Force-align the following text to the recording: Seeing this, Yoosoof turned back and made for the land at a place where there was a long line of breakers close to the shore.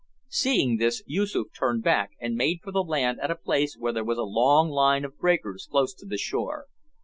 Seeing 0.29 0.77
this, 0.77 1.03
Yoosoof 1.05 1.49
turned 1.55 1.83
back 1.83 2.13
and 2.19 2.33
made 2.33 2.61
for 2.63 2.71
the 2.71 2.81
land 2.81 3.19
at 3.19 3.29
a 3.29 3.35
place 3.35 3.77
where 3.77 3.93
there 3.93 4.03
was 4.03 4.17
a 4.17 4.23
long 4.23 4.71
line 4.71 5.05
of 5.05 5.19
breakers 5.19 5.67
close 5.69 5.93
to 5.93 6.07
the 6.07 6.17
shore. 6.17 6.65